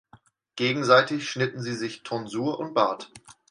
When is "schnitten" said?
1.29-1.61